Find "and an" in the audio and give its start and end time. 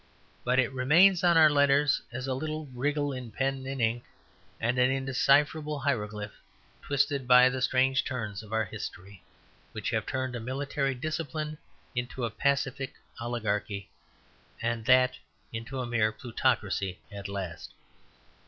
4.59-4.89